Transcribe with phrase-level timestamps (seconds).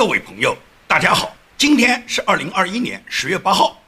[0.00, 3.78] 各位朋友，大家好，今天是二零二一年十月八号。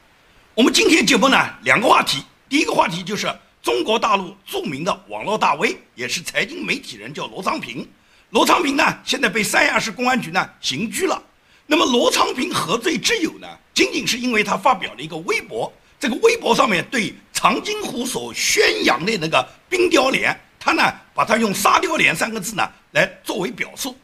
[0.54, 2.22] 我们今天节目呢，两个话题。
[2.50, 7.88] 第一个话题就是中国大陆著名的网络大 V，也是财经媒体人，叫罗昌平。
[8.28, 11.18] 罗昌平呢，现在被三亚市公安局呢刑拘了。
[11.66, 13.48] 那么罗昌平何罪之有呢？
[13.72, 20.82] 仅仅是因为他发表了一个微博，这个微博上面对长津湖所宣扬的那个冰雕连，他呢
[21.14, 23.96] 把它用沙雕连三个字呢来作为表述。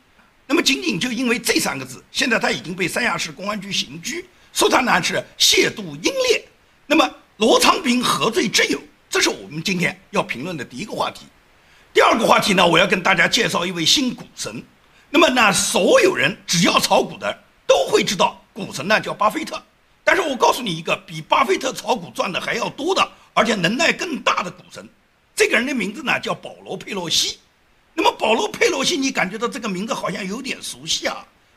[0.50, 6.42] 那么仅仅就因为这三个字，现在他已经被三亚市公安局刑拘，说他呢是亵渎英烈。
[6.86, 8.80] 那么罗昌平何罪之有？
[9.10, 11.26] 这是我们今天要评论的第一个话题。
[11.92, 14.64] 第二个话题呢，我要跟大家介绍一位新股神。
[15.10, 19.62] 那么呢，所有人只要炒股的都会知道股神呢叫巴菲特。
[20.02, 24.88] 但是我告诉你一个比巴菲特炒股赚的还要多的，而且能耐更大的股神。
[25.36, 27.38] 这个人的名字呢叫保罗佩洛西。
[27.98, 31.16] 那么保罗佩洛西，你感觉到这个名字好像有点熟悉啊？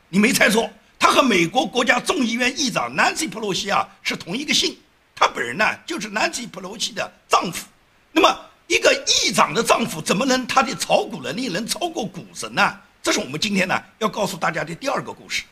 [0.09, 0.67] 你没猜错，
[0.97, 4.75] 他和美国国家众议院议长南希·佩洛西啊是同一个姓。
[5.15, 7.67] 他本人呢就是南希·佩洛西的丈夫。
[8.11, 8.35] 那么。
[8.67, 12.73] 一个议长的丈夫怎么能他的炒股能力能超过股神呢？
[13.03, 15.43] 这是我们今天呢要告诉大家的第二个故事。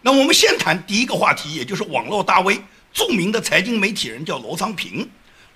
[0.00, 5.06] 那我们先谈第一个话题，也就是网络大 V，著名的财经媒体人叫罗昌平。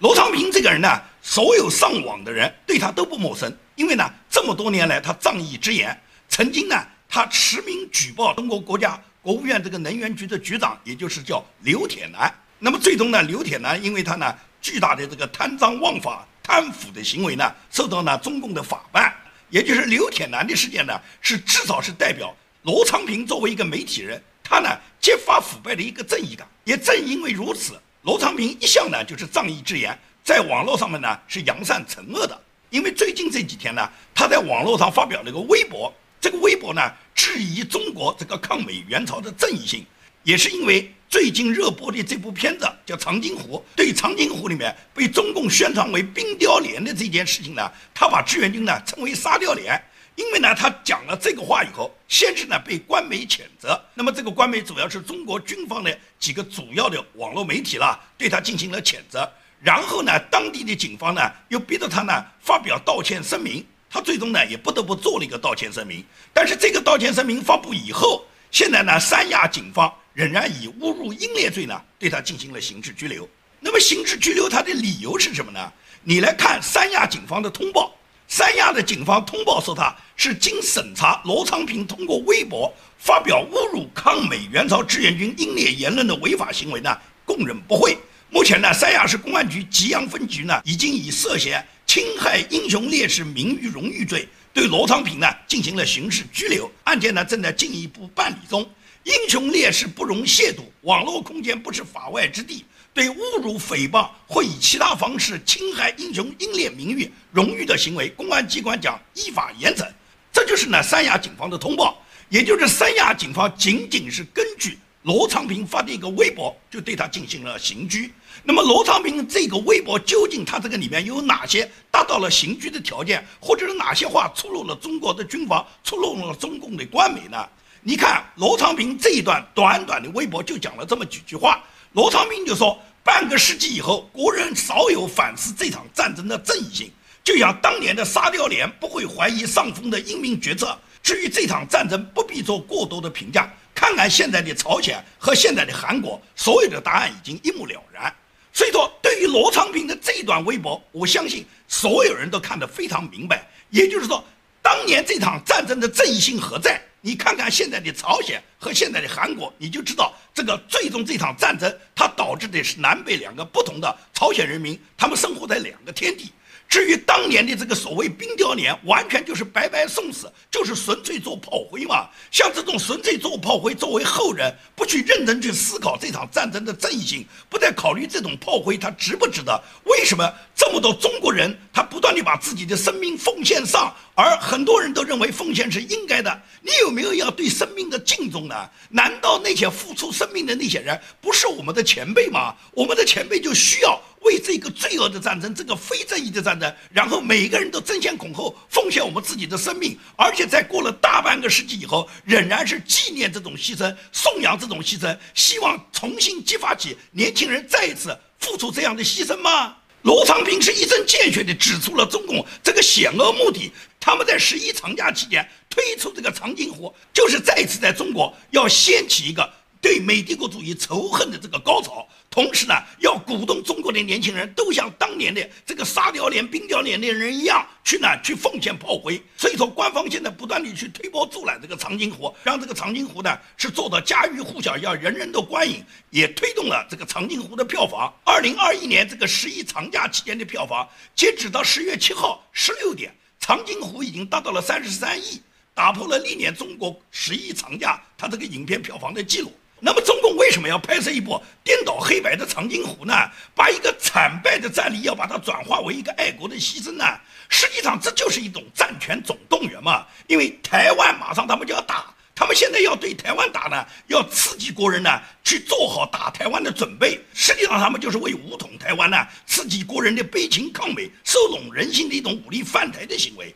[0.00, 5.96] 罗昌平这个人呢，所有上网的人对他都不陌生，因为呢这么多年来他仗义执言，
[6.28, 6.76] 曾经呢
[7.08, 12.30] 他实名举报中国国家国务院这个能源局的局长，也就是叫刘铁男。
[12.58, 16.26] 那么最终呢，刘铁男因为他呢巨大的这个贪赃枉法。
[16.48, 19.12] 贪腐的行为呢，受到呢中共的法办，
[19.50, 22.32] 也就是刘铁男的事件呢，是至少是代表
[22.62, 24.68] 罗昌平作为一个媒体人，他呢
[25.00, 26.46] 揭发腐败的一个正义感。
[26.62, 32.40] 也正因为如此，罗昌平一向呢就是仗义执言，在网络上面呢是扬善惩恶的。
[32.76, 36.82] 因为最近这几天呢，他在网络上发表了一个微博，这个微博呢
[37.14, 39.82] 质疑中国这个抗美援朝的正义性，
[40.24, 40.92] 也是因为。
[41.08, 47.62] 最近热播的这部片子叫《长津湖》，对《长津湖》里面被中共宣传为冰雕连的这件事情呢，
[47.94, 49.80] 他把志愿军呢称为沙雕连，
[50.16, 69.92] 因为呢他讲了这个话以后，先是呢被官媒谴责，那么这个官媒主要是中国军方的几个主要的网络媒体了，对他进行了谴责，然后呢当地的警方呢又逼着他呢发表道歉声明，他最终呢也不得不做了一个道歉声明，但是这个道歉声明发布以后，现在呢三亚警方。
[70.16, 73.28] 仍然以侮辱英烈罪呢，对他进行了刑事拘留。
[73.60, 75.70] 那么刑事拘留他的理由是什么呢？
[76.02, 77.94] 你来看三亚警方的通报，
[78.26, 87.94] 三亚的警方通报说他是经审查，罗昌平通过微博发表侮辱抗美援朝志愿军英烈言论的违法行为呢，供认不讳。
[88.28, 98.68] 目前呢，三亚市公安局吉阳分局呢，已经以涉嫌侵害英雄烈士名誉荣誉罪对罗昌平呢进行了刑事拘留，案件呢正在进一步办理中。
[99.04, 102.64] 英雄烈士不容亵渎，网络空间不是法外之地。
[102.92, 109.86] 对侮辱、诽谤或以其他方式侵害英雄英烈名誉、荣誉的行为，公安机关将依法严惩。
[110.32, 118.12] 这就是呢三亚警方的通报，也就是三亚警方仅仅是根据罗昌平发的一个微博，就对他进行了刑拘。
[118.42, 127.38] 那么罗昌平这个微博究竟他这个里面有哪些达到了刑拘的条件，或者是哪些话触怒了中国的军方，触怒了中共的官媒呢？
[127.82, 131.62] 你看罗昌平这一段短短的微博就讲了这么几句话。
[131.92, 136.90] 罗昌平就说，半个世纪以后，国人少有反思这场战争的正义性，
[137.22, 140.76] 就像当年的沙雕连不会怀疑上峰的英明决策。
[141.00, 143.48] 至于这场战争，不必做过多的评价。
[143.76, 148.12] 看看现在的朝鲜和现在的韩国，所有的答案已经一目了然。
[148.52, 153.46] 所以说，对于罗昌平的这一段微博，我相信所有人都看得非常明白。
[153.68, 154.24] 也就是说，
[154.62, 156.80] 当年这场战争的正义性何在？
[157.02, 166.32] 你看看现在的朝鲜和现在的韩国，你就知道这个最终这场战争它导致的是南北两个不同的朝鲜人民，他们生活在两个天地。
[166.68, 172.08] 至于当年的这个所谓冰雕连，完全就是白白送死，就是纯粹做炮灰嘛。
[172.30, 179.62] 像这种纯粹做炮灰，作为后人不去认真去思考这场战争的正义性，不再考虑这种炮灰它值不值得？
[179.84, 186.42] 为什么这么多中国人他不断地把自己的生命奉献上，而很多人都认为奉献是应该的？
[186.62, 188.68] 你有没有要对生命的敬重呢？
[188.90, 192.54] 难道那些付出生命的那些人不是我们的前辈吗？
[192.72, 194.00] 我们的前辈就需要。
[194.26, 209.76] 为这个罪恶的战争，这个非正义的战争，然后每个人都争先恐后奉献我们自己的生命，而且在过了大半个世纪以后，仍然是纪念这种牺牲，颂扬这种牺牲，希望重新激发起年轻人再一次付出这样的牺牲吗？
[210.02, 213.72] 罗昌平是一针见血地指出了中共这个险恶目的。
[213.98, 219.48] 他们在十一长假期间推出这个长津湖，就是再次在中国要掀起一个。
[219.86, 229.22] 对美帝国主义仇恨的这个高潮，同时呢，要鼓动中国的年轻人都像当年的这个沙雕连、冰雕连的人一样，去呢去奉献炮灰。
[229.36, 238.12] 所以说，官方现在不断地去推波助澜这个长津湖，让这个长津湖呢是做到家喻户晓，要人人都观影，也推动了这个长津湖的票房。
[238.24, 245.40] 二零二一年这个十一长假期间的票房，截止到十月七号十六点，长津湖已经达到了三十三亿，
[245.74, 249.52] 打破了历年中国十一长假它这个影片票房的记录。
[249.78, 253.12] 那么中共为什么要拍摄一部颠倒黑白的长津湖呢？
[253.54, 257.04] 把一个惨败的战例要把它转化为一个爱国的牺牲呢？
[257.50, 260.06] 实际上这就是一种战权总动员嘛。
[260.28, 267.20] 因为台湾马上他们就要打，他们现在要对台湾打呢，要刺激国人呢去做好打台湾的准备。
[267.34, 273.54] 实际上他们就是为武统台湾呢，刺激国人的悲情抗美、收拢人心的一种武力犯台的行为。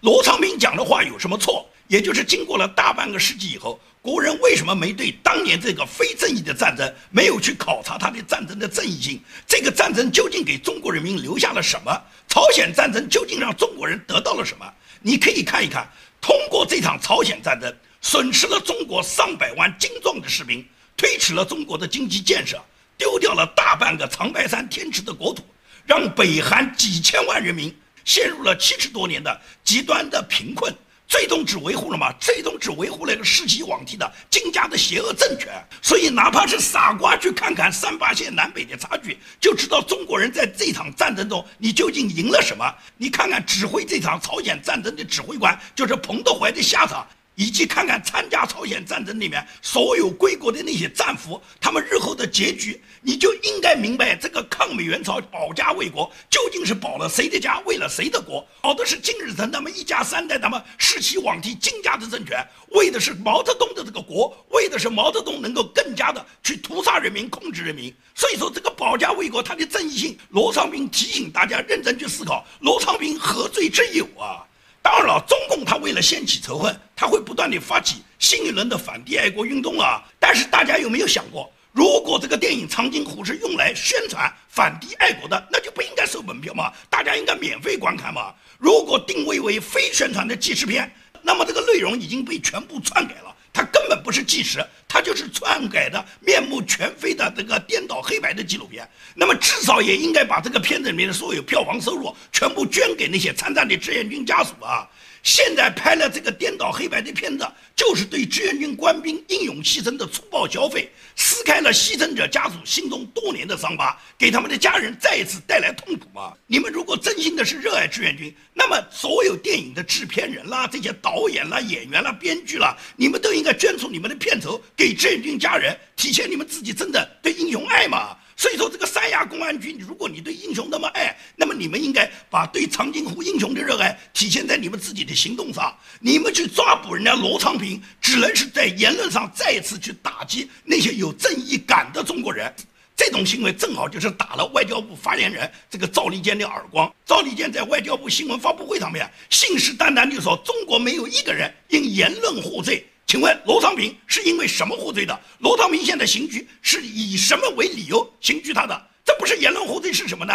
[0.00, 1.66] 罗昌明讲的话有什么错？
[1.92, 3.78] 也就是经过了大半个世纪以后。
[4.00, 9.20] 国人为什么没对当年这个非正义的战争没有去考察他的战争的正义性？
[9.46, 11.92] 这个战争究竟给中国人民留下了什么？
[12.26, 14.66] 朝鲜战争究竟让中国人得到了什么？
[15.02, 15.86] 你可以看一看，
[16.20, 20.66] 通过这场朝鲜战争，损失了中国上百万精壮的士兵，
[20.96, 22.60] 推迟了中国的经济建设，
[22.96, 25.44] 丢掉了大半个长白山天池的国土，
[25.86, 27.72] 让北韩几千万人民
[28.04, 30.74] 陷入了七十多年的极端的贫困。
[31.12, 32.10] 最终只维护了嘛？
[32.18, 35.52] 最终只维护了一个世袭罔替的金家的邪恶政权。
[35.82, 42.64] 所以，哪怕是傻瓜去看看三八线南北的差距，就知道中国人在这场战争中你究竟赢了什么。
[42.96, 47.06] 你看看指挥这场朝鲜战争的指挥官，就是彭德怀的下场。
[47.34, 58.46] 以及看看参加朝鲜战争里面所有归国的那些战俘，他们日后的结局，你就应该明白这个抗美援朝保家卫国究竟是保了谁的家，为了谁的国？
[58.60, 67.92] 保的是金日成他们一家三代，他们世袭罔替金家的政权，为的是毛泽东的这个国，为的是毛泽东能够更加的去屠杀人民、控制人民。
[68.14, 74.44] 所以说，这个保家卫国它的正义性，罗昌平提醒大家认真去思考，罗昌平何罪之有啊？
[74.82, 80.02] 当然了，中共他为了掀起仇恨，他会不断的发起新一轮的反帝爱国运动啊。
[80.18, 88.34] 但是大家有没有想过，如果这个电影《长津湖》是用来宣传反帝爱国的，那就不应该收门票嘛，大家应该免费观看嘛。
[88.58, 90.92] 如果定位为非宣传的纪实片，
[91.22, 93.31] 那么这个内容已经被全部篡改了。
[93.52, 98.88] 它根本不是纪实，它就是篡改的、面目全非的这个颠倒黑白的纪录片。
[99.14, 104.88] 那么至少也应该把这个片子里面的所有票房收入全部捐给那些参战的志愿军家属啊。
[105.22, 107.46] 现在拍了这个颠倒黑白的片子，
[107.76, 116.32] 就是对志愿军官兵英勇牺牲的粗暴消费，撕开了牺牲者家属心中多年的伤疤，给他们的家人再一次带来痛苦吗？
[116.48, 128.16] 你们如果真心的是热爱志愿军，那么所有电影的制片人啦、这些导演啦、演员啦、编剧啦，你们都应该捐出你们的片酬给志愿军家人，体现你们自己真的对英雄爱嘛？
[128.36, 135.76] 所以说，这个三亚公安局，如果你对英雄那么爱，那么你们应该把对长津湖英雄的热爱体现在你们自己的行动上。
[136.00, 142.52] 你们去抓捕人家罗昌平，只能是在言论上再一次去打击那些有正义感的中国人。
[142.94, 146.92] 这种行为正好就是打了外交部发言人这个赵立坚的耳光。
[147.06, 155.20] 赵立坚在外交部新闻发布会上面信誓旦旦地说：“中国没有一个人因言论获罪。”请问罗昌平是因为什么获罪的？
[155.40, 158.86] 罗昌平现在刑拘是以什么为理由刑拘他的？
[159.04, 160.32] 这不是言论获罪是什么呢？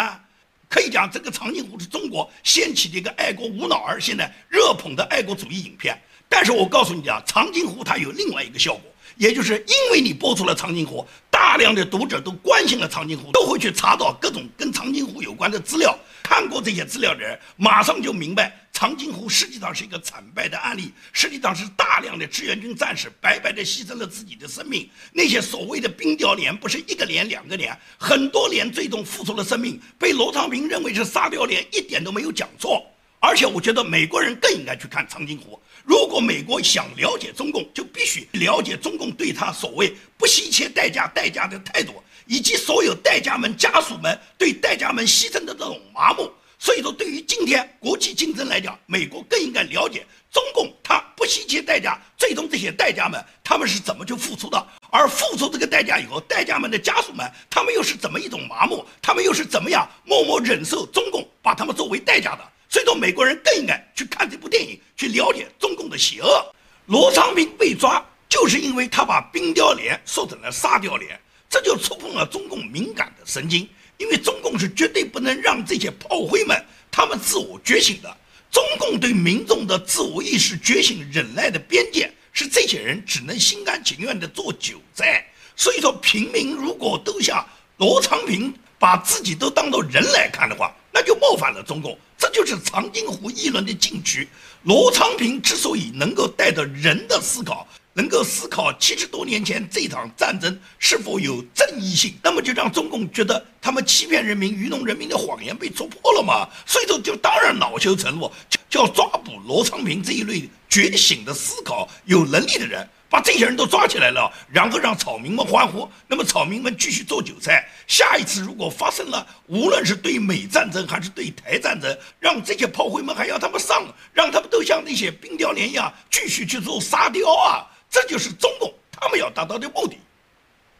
[0.68, 6.00] 可以讲，这个长津湖是中国掀起的一个爱国无脑儿，现在热捧的爱国主义影片。
[6.28, 8.82] 但是我告诉你啊，长津湖它有另外一个效果，
[9.16, 15.98] 也就是因为你播出了长津湖，大量的读者都关心了长津湖，都会去查到各种跟长津湖有关的资料。
[16.22, 18.56] 看过这些资料的人，马上就明白。
[18.78, 24.88] 长津湖实际上是一个惨败的案例，实际上是大量的志愿军战士白白的牺牲了自己的生命。
[25.12, 32.86] 那些所谓的冰雕连不是一个连两个连，很多连最终付出了生命，被罗昌平认为是沙雕连，一点都没有讲错。
[33.18, 35.60] 而且我觉得美国人更应该去看长津湖。
[35.82, 46.30] 如果美国想了解中共，就必须了解中共对他所谓不惜一切代价代价的态度，以及所有代价们家属们对代价们牺牲的这种麻木。
[46.58, 62.42] 所以说，对于今天国际竞争来讲，美国更应该了解中共，他不惜一切代价，最终这些代价们他们是怎么去付出的，而付出这个代价以后，代价们的家属们他们又是怎么一种麻木，他们又是怎么样默默忍受中共把他们作为代价的？
[62.68, 66.54] 所以说，美国人更应该去看这部电影，去了解中共的邪恶。
[66.86, 73.68] 罗昌平被抓，就是因为他把冰雕连说成了沙雕连，这就触碰了中共敏感的神经。
[73.98, 78.16] 因为中共是绝对不能让这些炮灰们他们自我觉醒的。
[78.50, 85.26] 中共对民众的自我意识觉醒忍耐的边界，是这些人只能心甘情愿地做韭菜。
[85.54, 91.98] 所以说，平民如果都像罗昌平把自己都当做人来看的话，那就冒犯了中共。
[92.16, 94.26] 这就是长津湖议论的禁区。
[94.62, 106.48] 罗昌平之所以能够带着人的思考，能够思考七十多年前这场战争是否有正义性，那么就让中共觉得他们欺骗人民、愚弄人民的谎言被戳破了嘛？
[106.64, 108.30] 所以说，就当然恼羞成怒，
[108.70, 112.88] 就要抓捕罗昌平这一类觉醒的思考有能力的人。
[113.10, 117.66] 把这些人都抓起来了，然后让草民们欢呼，那么草民们继续做韭菜。
[117.86, 127.64] 下一次如果发生了，无论是对美战争还是对台战争，让这些炮灰们还要他们上，让他们都像那些冰雕连一样继续去做沙雕啊！
[127.90, 129.98] 这就是中共他们要达到的目的。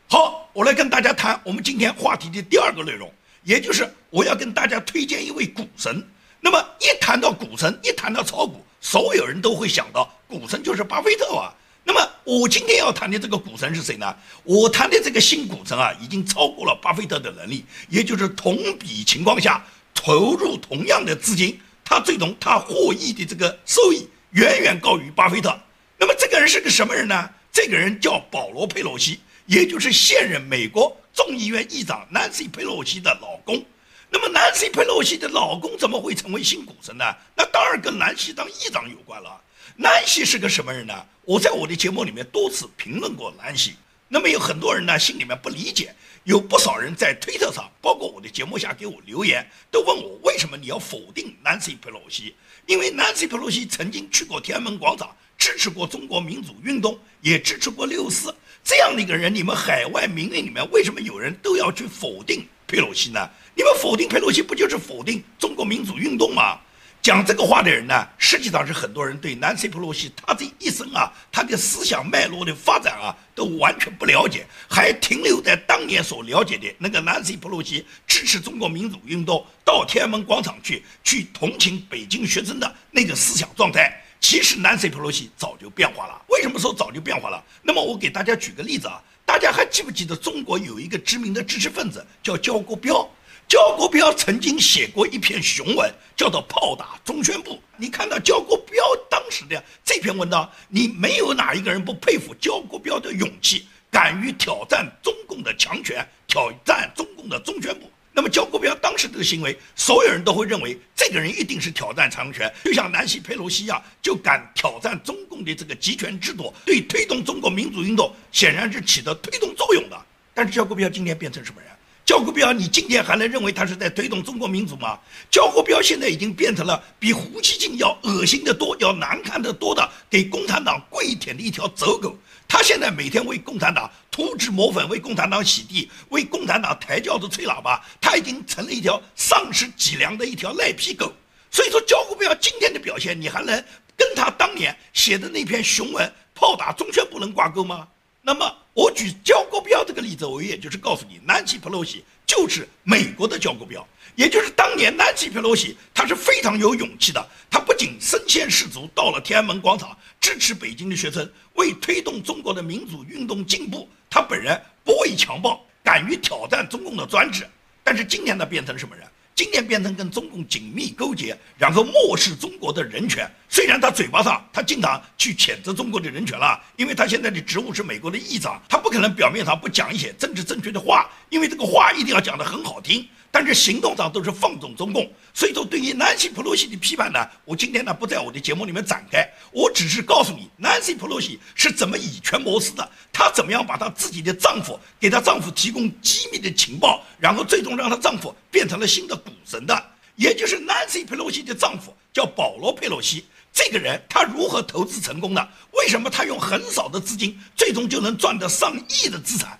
[0.08, 3.12] 好，我来跟大家谈我们今天话题的第二个内容，
[3.44, 6.06] 也就是我要跟大家推荐一位股神。
[6.40, 11.52] 那么一谈到股神，一谈到炒股，所有人都会想到股神就是巴菲特啊。
[11.84, 14.14] 那么我今天要谈的这个股神是谁呢？
[14.44, 25.58] 我谈的这个新股神啊，已经超过了巴菲特的能力，也就是同比情况下投入同样的资金，他最终他获益的这个收益远远高于巴菲特。
[25.98, 27.28] 那么这个人是个什么人呢？
[27.52, 33.64] 这个人叫保罗·佩洛西，也就是现任美国众议院议长南希·佩洛西的老公。
[34.10, 37.04] 那么南希·佩洛西的老公怎么会成为新股神呢？
[37.34, 39.40] 那当然跟南希当议长有关了。
[39.76, 40.94] 南希是个什么人呢？
[41.24, 43.74] 我在我的节目里面多次评论过南希。
[44.06, 52.34] 那么有很多人呢心里面不理解，有不少人在推特上，包括我的节目下给我留言，都问我为什么你要否定南希·佩洛西？
[52.66, 59.32] 因为南希·佩洛西曾经去过天安门广场，支持过中国民主运动，也支持过六四这样的一个人。
[59.34, 63.30] 你们海外民运里面为什么有人都要去否定佩洛西呢？
[63.54, 66.58] 你们否定佩洛西，不就是否定中国民主运动吗？
[67.00, 84.04] 讲这个话的人呢，实际上是很多人对南希·佩洛西他这一生啊，他的思想脉络的发展啊，都完全不了解，还停留在当年所了解的那个南希·佩洛西支持中国民主运动，到天安门广场去去同情北京学生的那个思想状态。
[84.20, 86.20] 其实南希·佩洛西早就变化了。
[86.28, 87.42] 为什么说早就变化了？
[87.62, 93.08] 那么我给大家举个例子啊，大家还记不记得中国有一个知名的知识分子叫焦国标？
[93.48, 97.52] 焦国标曾经写过一篇雄文，叫做《炮打中宣部》。
[97.78, 107.90] 你看到焦国标当时的这篇文章，你没有哪一个人不佩服焦国标的勇气，敢于挑战中共的强权，挑战中共的中宣部。
[108.18, 119.96] 那么焦国标当时的行为，所有人都会认为这个人一定是挑战长权，就像南希·佩洛西一样，就敢挑战中共的这个集权制度，对推动中国民主运动显然是起着推动作用的。
[120.34, 121.70] 但是焦国标今天变成什么人？
[122.08, 124.98] 焦国标，你今天还能认为他是在推动中国民主吗？
[125.30, 132.16] 焦国标现在已经变成了比胡锡进要恶心的多、要难看的多的给共产党跪舔的一条走狗。
[132.48, 141.12] 他现在每天为共产党涂脂抹粉，为共产党洗地，为共产党抬轿子、吹喇叭，他已经成了一条丧失脊梁的一条赖皮狗。
[141.50, 143.62] 所以说，焦国标今天的表现，你还能
[143.94, 147.86] 跟他当年写的那篇雄文炮打中宣部能挂钩吗？
[148.22, 157.28] 那么，我举焦国标这个例子，我也就是告诉你，南希·佩洛西就是美国的焦国标，也就是当年南希·佩洛西，他是非常有勇气的。
[157.50, 167.44] 他不仅身先士卒到了天安门广场支持北京的学生，为推动中国的民主运动进步，他本人不畏强暴，敢于挑战中共的专制。
[167.82, 169.04] 但是今天他变成什么人？
[169.38, 173.24] 今年变成跟中共紧密勾结，然后漠视中国的人权。
[173.48, 183.06] 虽然他嘴巴上他经常去谴责中国的人权了，因为他现在的职务是美国的议长，他不可能表面上不讲一些政治正确的话，因为这个话一定要讲得很好听。
[183.30, 205.48] 但是行动上都是放纵中共，所以说对于南希·普洛西的批判呢，我今天呢不在我的节目里面展开，我只是告诉你，南希·普洛西是怎么以权谋私的，她怎么样把她自己的丈夫给她丈夫提供机密的情报，然后最终让她丈夫变成了新的股神的，也就是 Nancy 佩洛西的丈夫叫保罗·佩洛西，这个人他如何投资成功的？
[205.72, 209.58] 为什么他用很少的资金，最终就能赚得上亿的资产？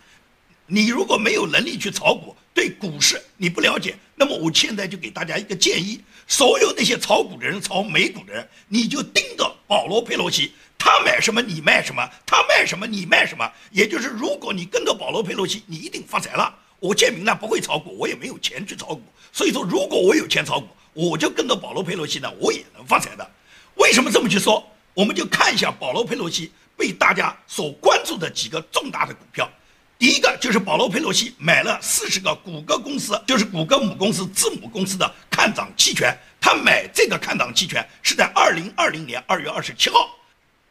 [0.67, 13.49] 你如果没有能力去炒股，对股市你不了解，那么我现在就给大家一个建议：所有那些炒股的人、炒美股的人，你就盯着保罗·佩洛西，他买什么你卖什么，他卖什么你卖什么。
[13.71, 16.53] 也就是，如果你跟着保罗·佩洛西，你一定发财了。
[16.81, 23.31] 我建明呢不会炒股，我也没有钱去炒股，所以说，如果我有钱炒股，我就跟着保罗·佩洛西呢，我也能发财的。
[23.77, 24.69] 为什么这么去说？
[24.95, 29.49] 我们就看一下保罗·佩洛西被大家所关注的几个重大的股票。
[29.99, 40.17] 第一个就是保罗·佩洛西买了四十个谷歌公司，就是谷歌母公司字母公司的看涨期权，他买这个看涨期权是在二零二零年二月二十七号，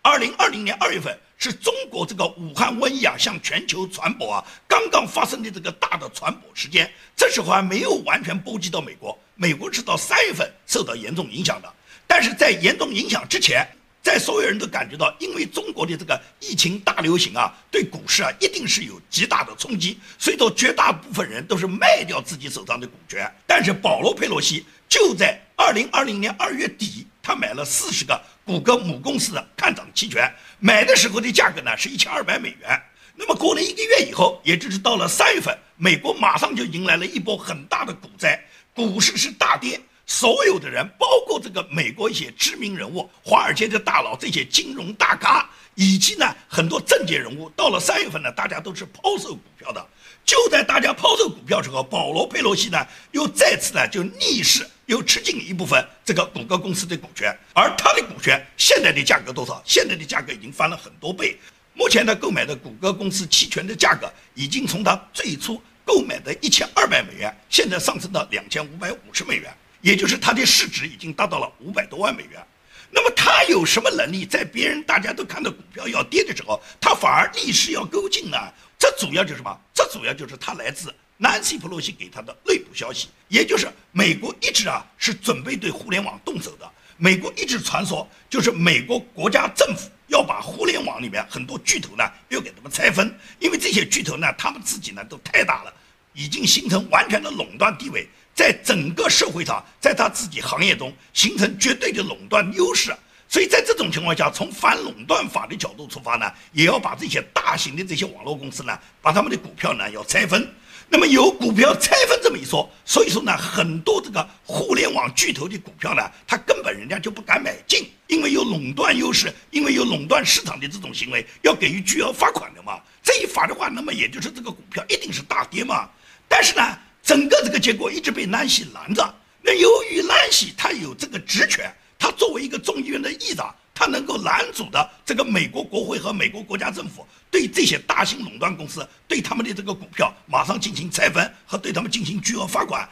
[0.02, 11.68] 二零二零年二月份是中国这个武汉瘟疫啊向全球传播啊刚刚发生的这个大的传播时间，这时候还没有完全波及到美国，美国是到三月份受到严重影响的，
[12.08, 13.68] 但是在严重影响之前。
[14.08, 23.30] 在所有人都感觉到，因为中国的这个疫情大流行啊，对股市啊一定是有极大的冲击，所以说绝大部分人都是卖掉自己手上的股权。
[23.46, 32.82] 但是保罗·佩洛西就在二零二零年二月底，他买了四十个谷歌母公司的看涨期权，买的时候的价格呢是一千二百美元。
[33.14, 38.42] 那么过了一个月以后，也就是到了三月份，美国马上就迎来了一波很大的股灾，
[38.74, 39.82] 股市是大跌。
[40.08, 49.86] 所有的人，包括这个美国一些知名人物、华尔街的大佬、这些金融大咖，以及呢很多政界人物，到了三月份呢，大家都是抛售股票的。
[50.26, 59.62] 就在大家抛售股票时候，保罗·佩洛西呢又再次呢就逆势又吃进一部分这个谷歌公司的股权，而他的股权现在的价格多少？
[59.66, 61.38] 现在的价格已经翻了很多倍。
[61.74, 69.54] 目前他购买的谷歌公司期权的价格，已经从他最初购买的一千二百美元，现在上升到两千五百五十美元。
[69.88, 72.46] 也就是它的市值已经达到了五百多万美元，
[72.92, 78.38] 那么他有什么能力在别人大家都看到股票要跌的时候，他反而逆势要购进呢？
[78.78, 79.58] 这主要就是什么？
[79.74, 86.70] 这主要就是他来自南希·普洛西给他的内部消息，也就是美国一直啊是准备对互联网动手的。
[86.98, 95.74] 美国一直传说，就是美国国家政府要把互联网里面很多巨头呢要给他们拆分，因为这些巨头呢他们自己呢都太大了，
[96.12, 98.06] 已经形成完全的垄断地位。
[98.38, 102.96] 在整个社会上，在他自己行业中形成绝对的垄断优势，
[103.28, 110.48] 所以在这种情况下，从反垄断法的角度出发呢，也要把这些大型的这些网络公司呢，把他们的股票呢要拆分。
[110.88, 122.80] 那么有股票拆分这么一说，所以说呢，很多这个互联网巨头的股票呢，他根本人家就不敢买进，因为有垄断优势，因为有垄断市场的这种行为，要给予巨额罚款的嘛。
[123.02, 125.90] 这一罚的话，那么也就是这个股票一定是大跌嘛。
[126.28, 126.62] 但是呢。
[127.08, 129.16] 整个这个结果一直被南希拦着。
[129.42, 142.90] 那由于南希他有这个职权，他作为一个众议院的议长，他能够拦阻的这个美国国会和美国国家政府对这些大型垄断公司对他们的这个股票马上进行拆分和对他们进行巨额罚款。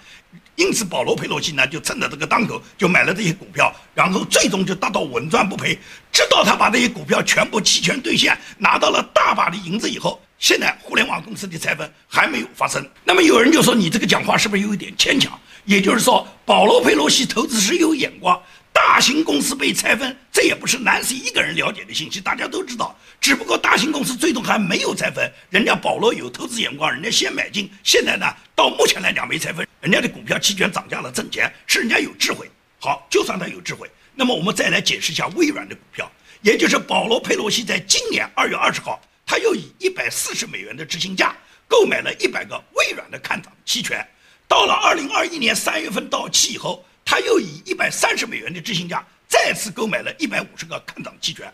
[0.55, 5.77] 因此，保罗·佩洛西呢就趁着这个当口就买了这些股票，然后最终就达到稳赚不赔，
[6.11, 10.21] 直到他把这些股票全部期权兑现，拿到了大把的银子以后。
[10.37, 15.37] 现在互联网公司的拆分还没有发生，那么有人就说你这个讲话是不是有一点牵强？
[15.63, 18.39] 也就是说，保罗·佩洛西投资是有眼光，
[18.75, 22.93] 大型公司被拆分，这也不是南希一个人了解的信息，大家都知道。
[23.21, 32.51] 只不过大型公司最终还没有拆分，人家保罗有投资眼光，人家先买进，现在呢，到目前来讲没拆分，人家的股票期权涨价了挣钱，是人家有智慧。
[32.77, 36.11] 好，就算他有智慧，那么我们再来解释一下微软的股票，
[36.41, 39.01] 也就是保罗·佩洛西在今年二月二十号。
[39.25, 41.33] 他又以一百四十美元的执行价
[41.67, 44.05] 购买了一百个微软的看涨期权，
[44.47, 51.45] 到了二零二一年三月份到期以后，他又以一百三十美元的执行价再次购买了一百五十个看涨期权。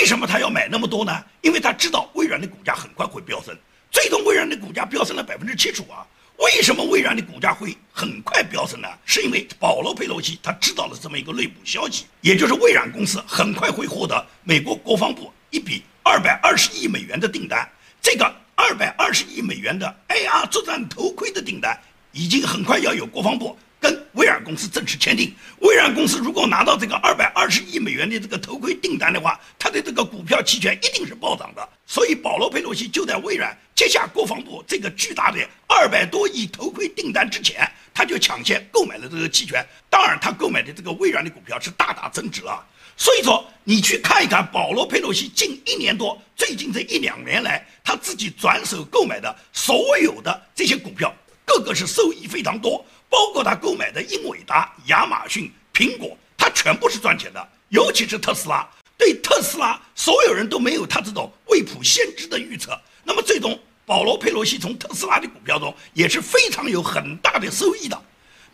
[0.00, 1.24] 为什么他要买那么多呢？
[1.40, 3.56] 因为他知道微软的股价很快会飙升，
[3.90, 6.04] 最终微软的股价飙升了百分之七十五啊！
[6.38, 8.88] 为什么微软的股价会很快飙升呢？
[9.04, 15.82] 是因为保罗·佩洛西他知道了这么一个内部消息，也就是微软公司很快会获得美国国防部一笔。
[16.02, 17.68] 二百二十亿美元的订单，
[18.00, 21.76] 这个二百二十亿美元的 AR 作战头盔的订单，
[22.12, 25.32] 已经很快要有国防部跟微软公司正式签订。
[25.60, 31.68] 微软公司如果拿到这个二百二十亿美元的这个头盔订单的话，它的这个股票期权一定是暴涨的。
[31.86, 39.64] 所以保罗·佩洛西就在微软接下国防部这个巨大的二百多亿头盔订单之前，他就抢先购买了这个期权。
[39.88, 42.66] 当然，他购买的这个微软的股票是大大增值了。
[42.96, 57.48] 所以说，你去看一看保罗·佩洛西近一年多，最近这一两年来，他自己转手购买的所有的这些股票，个个是收益非常多，包括他购买的英伟达、亚马逊、苹果，他全部是赚钱的。
[57.68, 58.66] 尤其是特斯拉，
[58.96, 62.78] 对特斯拉，所有人都没有他这种未卜先知的预测。
[63.02, 68.00] 那么最终，保罗·佩洛西从特斯拉的股票中也是非常有很大的收益的。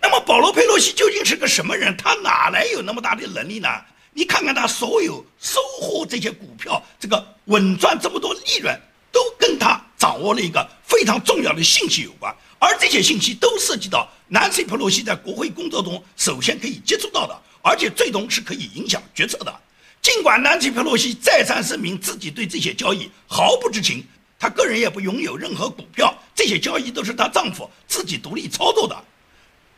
[0.00, 1.96] 那么保罗·佩洛西究竟是个什么人？
[1.96, 3.68] 他哪来有那么大的能力呢？
[4.14, 8.78] 你看看他所有收获这些股票，这个稳赚这么多利润，
[9.10, 19.52] 都跟他掌握了一个非常重要的信息有关，而这些信息都涉及到南希·佩洛西在国会工作中首先可以接触到的，而且最终是可以影响决策的。
[20.00, 24.06] 尽管南希·佩洛西再三声明自己对这些交易毫不知情，
[24.38, 28.96] 她个人也不拥有任何股票，这些交易都是她丈夫自己独立操作的。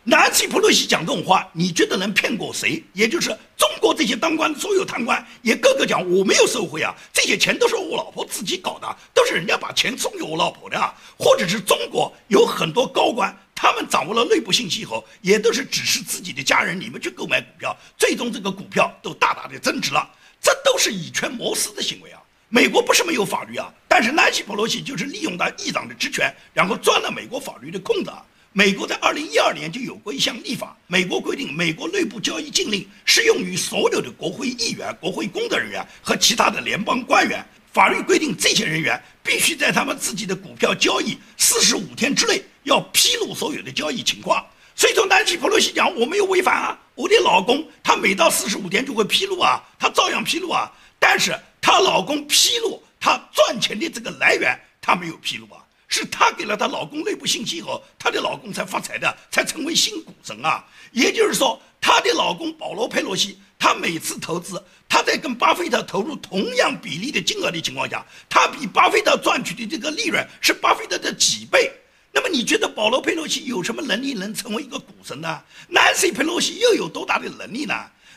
[0.06, 2.84] 南希·普洛西讲这种话，你觉得能骗过谁？
[2.92, 10.92] 也就是中国这些当官的所有贪官，也个个讲我没有受贿啊，这些钱都是我老婆自己搞的，都是人家把钱送给我老婆的啊。
[11.18, 20.06] 或者是中国有很多高官，他们掌握了内部信息后，也都是指示自己的家人，你们去购买股票，最终这个股票都大大的增值了。
[20.38, 22.20] 这都是以权谋私的行为啊！
[22.50, 28.22] 美国不是没有法律啊，但是南希·普洛西就是利用他议长的职权，然后钻了美国法律的空子啊。
[28.56, 37.44] 美国在二零一二年就有过一项立法，美国规定，美国内部交易禁令适用于所有的国会议员、国会工作人员和其他的联邦官员。
[37.72, 44.46] 法律规定，这些人员必须在他们自己的股票交易四十五天之内要披露所有的交易情况。
[44.76, 50.70] 所以说，南希·普洛西讲我没有违反啊，我的老公他每到四十五天就会披露啊，他照样披露啊。
[51.00, 55.63] 但是她老公披露他赚钱的这个来源，他没有披露啊。
[55.94, 60.64] 是她给了她老公内部信息后，她的老公才发财的，才成为新股神啊！
[60.90, 71.70] 也就是说，她的老公保罗·佩洛西，他每次投资，他在跟巴菲特投入同样比例的金额的情况下，他比巴菲特赚取的这个利润是巴菲特的几倍。
[72.10, 75.40] 那么，你觉得保罗·佩洛西有什么能力能成为一个股神呢？
[75.68, 77.74] 南希·佩洛西又有多大的能力呢？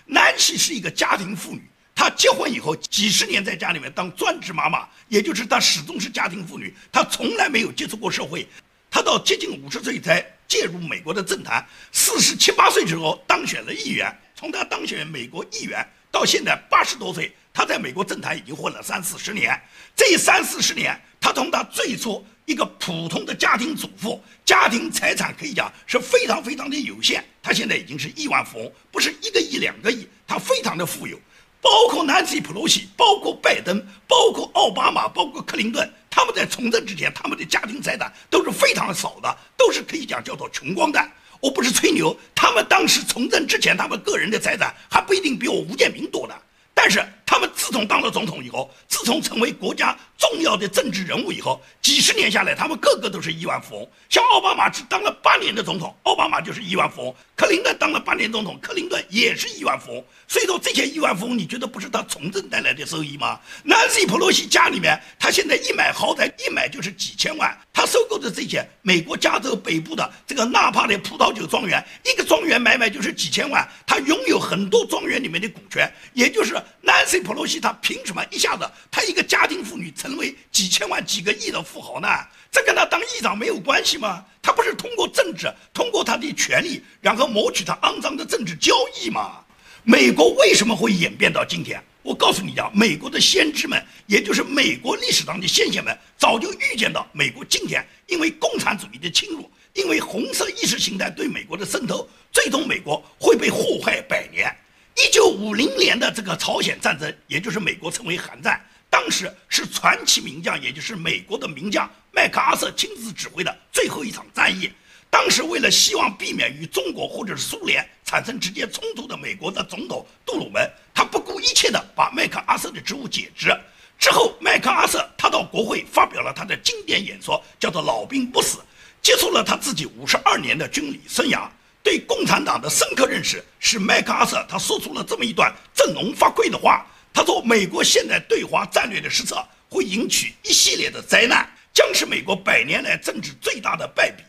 [0.07, 1.61] 南希是一个家庭妇女。
[1.97, 8.47] 她结婚以后几十年在家里面当专职妈妈，也就是她始终是家庭妇女，她从来没有接触过社会。
[8.91, 14.15] 她到接近五十岁才介入美国的政坛，四十七八岁之后当选了议员。
[14.35, 19.59] 从她当选美国议员到现在八十多岁，她在美国政坛已经混了三四十年。
[19.95, 27.25] 这三四十年，她从她最初一个普通的家庭主妇，家庭财产可以讲是非常非常的有限。
[27.41, 31.19] 她现在已经是亿万富翁，不是一个亿两个亿，她非常的富有。
[31.61, 41.11] 包括南希·普洛西，包括拜登，包括奥巴马，包括克林顿，他们在从政之前，他们的家庭财产都是非常少的，都是可以讲叫做穷光蛋。
[41.39, 46.33] 我不是吹牛，他们当时从政之前，他们个人的财产还不一定比我吴建民多呢。
[46.73, 53.89] 但是他们自从当了总统以后，自从成为国家重要的政治人物以后，几十年下来，他们个个都是亿万富翁。
[54.07, 60.03] 像奥巴马只当了八年的总统，奥巴马就是亿万富翁；克林顿当了八年总统，克林顿也是亿万富翁。
[60.25, 63.37] 所以说这些亿万富翁，你觉得不是他从政带来的收益吗？
[63.63, 67.55] 南希·普洛西家里面，他现在一买豪宅，一买就是几千万。
[67.73, 73.67] 他收购的这些美国加州北部的这个纳帕的葡萄酒庄园，一个庄园买买就是几千万。
[73.85, 82.07] 他拥有很多庄园里面的股权，也就是南普洛西，他凭什么一下子他一个家庭妇女成为几千万、几个亿的富豪呢？
[82.51, 84.23] 这跟他当议长没有关系吗？
[84.41, 89.43] 他不是通过政治，通过他的权利，然后谋取他肮脏的政治交易吗？
[89.83, 91.81] 美国为什么会演变到今天？
[92.03, 104.55] 我告诉你啊，美国的先知们，也就是美国历史上的先贤们，早就预见到美国今天因为共产主义的侵入，因为红色意识形态对美国的渗透，最终美国会被祸害百年。
[104.97, 114.71] 一九五零年的这个朝鲜战争，也就是美国称为韩战，当时是传奇名将，也就是美国的名将麦克阿瑟亲自指挥的最后一场战役。
[115.07, 123.55] 当时为了希望避免与中国或者是苏联产生直接冲突的美国的总统杜鲁门，他不顾一切的把麦克阿瑟的职务解职。
[123.99, 128.57] 之后，麦克阿瑟他到国会发表了他的经典演说，叫做“老兵不死”，
[129.01, 131.47] 结束了他自己五十二年的军旅生涯。
[131.87, 136.85] 对共产党的深刻认识，使麦克阿瑟他说出了这么一段振聋发聩的话。
[137.13, 144.21] 他说：“美国现在对华战略的失策，会引起一系列的灾难，将是美国百年来政治最大的败笔。”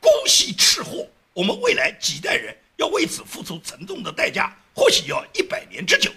[0.00, 6.10] 姑息赤祸，我们未来几代人要为此付出沉重的代价，或许要一百年之久。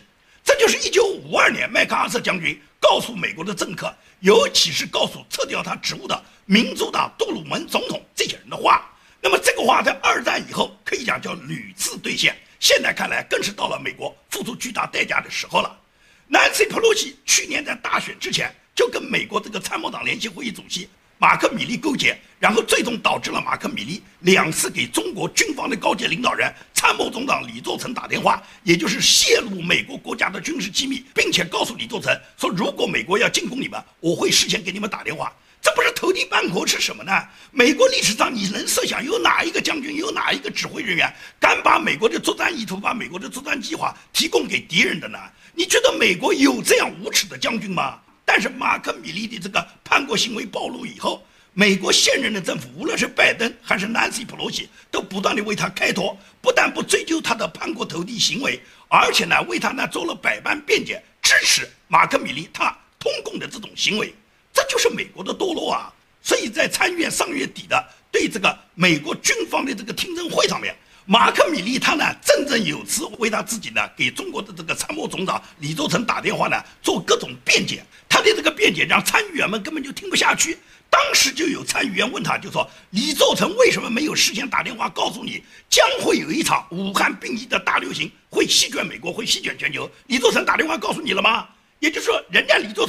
[0.46, 8.90] 这就是一九五二年麦克阿瑟将军告诉美国的政客，尤其是告诉撤掉他职务的民主党杜鲁门总统这些人的话。
[9.26, 15.80] 那么这个话在二战以后可以讲叫屡次兑现，现在看来更是到了美国付出巨大代价的时候了。
[16.28, 20.88] 南希·普洛西去年在大选之前就跟美国这个参谋长联席会议主席。
[21.18, 35.36] 马克·米利勾结，然后最终导致了马克·米利两次给中国军方的高级领导人、参谋总长李作成打电话，也就是泄露美国国家的军事机密，并且告诉李作成说，如果美国要进攻你们，我会事先给你们打电话。
[35.66, 37.12] 这不是投地叛国是什么呢？
[37.50, 45.18] 美国历史上你能设想有哪一个将军、有哪一个指挥人员敢把美国的作战意图、把美国的作战计划提供给敌人的呢？
[45.56, 48.00] 你觉得美国有这样无耻的将军吗？
[48.24, 62.66] 但是马克·米利的这个叛国行为暴露以后，美国现任的政府，无论是拜登还是南希·普洛西，都不断的为他开脱，不但不追究他的叛国投敌行为，而且呢，为他呢做了百般辩解，支持马克·米利他
[63.00, 64.14] 通共的这种行为，
[64.56, 65.94] 这就是美国的堕落啊！
[66.22, 70.74] 所以在参议院上月底的对这个美国军方的这个听证会上面，
[71.06, 77.84] 马克米利他呢振振有词，为他自己呢给中国的这个参谋总长李作成打电话呢做各种辩解。
[78.08, 80.58] 他的这个辩解让参议员们根本就听不下去。
[80.90, 89.90] 当时就有参议员问他，就说李作成为什么没有事先打电话告诉你将会有一场武汉病疫的大流行会席卷美国，会席卷全球？
[90.08, 91.46] 李作成打电话告诉你了吗？
[91.80, 92.85] 也就是说，人家李作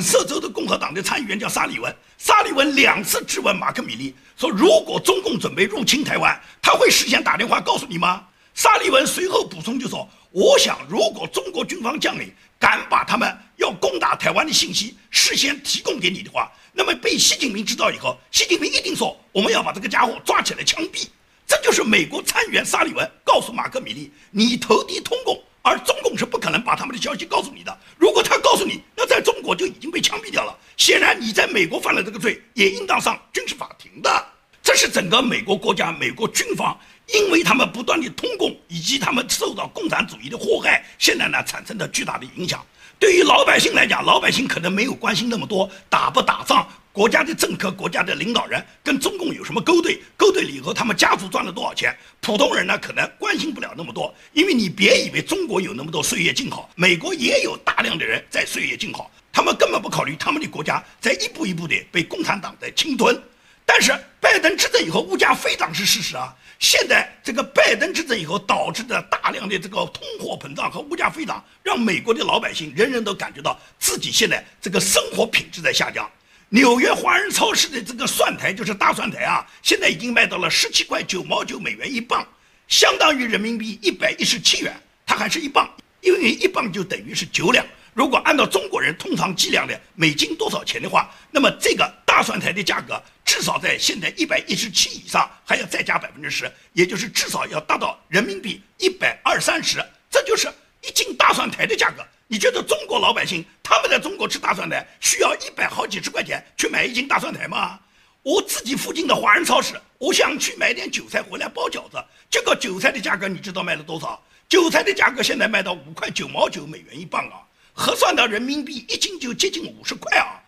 [0.00, 8.24] 色州的共和党的参议员叫沙利文，沙利文两次质问马克米利，说如果中共准备入侵台湾，他会事先打电话告诉你吗？
[8.54, 21.06] 沙利文随后补充就说：“我想，如果中国军方将领敢把他们要攻打台湾的信息事先提供给你的话，那么被习近平知道以后，习近平一定说我们要把这个家伙抓起来枪毙。”
[21.46, 27.78] 这就是美国参议员沙利文告诉马克米利：“你投敌通共。”而中共是不可能把他们的消息告诉你的。
[27.98, 30.56] 如果他告诉你，那在中国就已经被枪毙掉了。
[30.76, 34.26] 显然，你在美国犯了这个罪，也应当上军事法庭的。
[34.62, 36.78] 这是整个美国国家、美国军方，
[37.14, 42.64] 因为他们不断的通共，以及他们受到共产主义的祸害，现在呢产生的巨大的影响。
[42.98, 46.66] 对于老百姓来讲，老百姓可能没有关心那么多，打不打仗。
[47.00, 49.98] 国家的政客、国家的领导人跟中共有什么勾兑？
[50.18, 51.96] 勾兑了以后，他们家族赚了多少钱？
[52.20, 54.14] 普通人呢，可能关心不了那么多。
[54.34, 63.18] 因为你别以为中国有那么多岁月静好，美国也有大量的人在岁月静好，他们根本不考虑他们的国家在一步一步的被共产党在侵吞。
[63.64, 66.36] 但是拜登执政以后，物价飞涨是事实啊。
[66.58, 76.06] 现在这个拜登执政以后导致的大量的这个通货膨胀和物价飞涨，让美国的老百姓人人都感觉到自己现在这个生活品质在下降。
[76.52, 82.26] 纽约华人超市的这个蒜苔就是大蒜苔啊，现在已经卖到了十七块九毛九美元一磅，
[82.66, 84.74] 相当于人民币一百一十七元。
[85.06, 87.64] 它还是一磅，因为一磅就等于是九两。
[87.94, 99.78] 如果按照中国人通常计量的美金多少钱的话，那么这个大蒜苔的价格至少在现在一百一十七以上，还要再加百分之十，也就是至少要达到人民币一百二三十。
[100.10, 100.48] 这就是
[100.82, 102.04] 一斤大蒜苔的价格。
[102.32, 107.76] 你觉得中国老百姓他们在中国吃大蒜苔需要一百好几十块钱去买一斤大蒜苔吗？
[108.22, 111.96] 我自己附近的华人超市，我想去买点韭菜回来包饺子，
[112.30, 114.22] 这个韭菜的价格你知道卖了多少？
[114.48, 120.38] 韭菜的价格现在卖到五块九毛九美元一磅啊，核算到人民币一斤就接近五十块啊。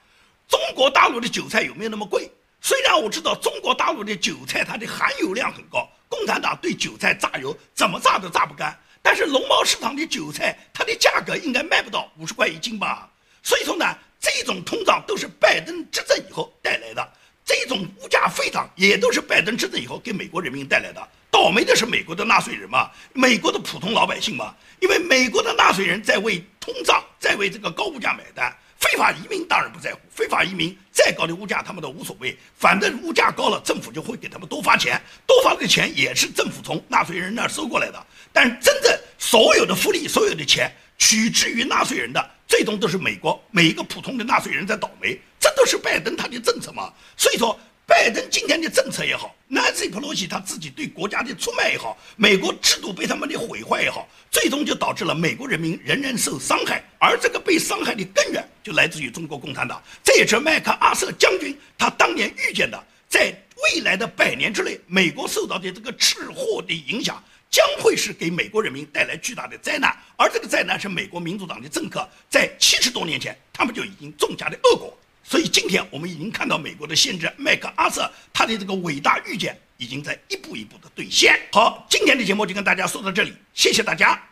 [0.48, 2.30] 中国大陆的韭菜有没有那么贵？
[2.60, 8.78] 虽然我知道中国大陆的韭菜它的含油量很高，共产党对韭菜榨油怎么榨都榨不干。
[9.02, 13.10] 但是农贸市场的韭菜，它的价格应该卖不到五十块一斤吧？
[13.42, 13.84] 所以说呢，
[14.20, 17.12] 这种通胀都是拜登执政以后带来的，
[17.44, 21.08] 这种物价飞涨也都是拜登执政以后给美国人民带来的。
[21.30, 28.54] 倒霉的是美国的纳税人嘛，美国的普通老百姓嘛，因为美国的纳税人在为通胀，在为这个高物价买单。
[28.78, 38.06] 非法移民当然不在乎，非法移民再高的物价他们都无所谓，反正物价高了，政府就会给他们多发钱，多发的钱也是政府从纳税人那儿收过来的。
[38.32, 46.92] 但真正所有的福利、所有的钱取之于纳税人的，最终都是美国每一个普通的纳税人在倒霉，这都是拜登他的政策嘛。
[47.16, 47.58] 所以说。
[47.84, 56.82] 拜登今天的政策也好，Nancy Pelosi 他自己对国家的出卖也好，美国制度被他们的毁坏也好，最终就导致了美国人民人人受伤害。
[56.98, 59.82] 而这个被伤害的根源就来自于中国共产党。
[60.02, 69.96] 这也是麦克阿瑟将军他当年预见的，在未来的百年之内，美国受到的这个赤祸的影响将会是给美国人民带来巨大的灾难。
[70.16, 74.98] 而这个灾难是美国民主党的政客在七十多年前他们就已经种下的恶果。
[75.22, 81.38] 所以今天我们已经看到美国的先知麦克阿瑟他的这个伟大预见已经在一步一步的兑现。
[81.52, 84.31] 好，今天的节目就跟大家说到这里，谢谢大家。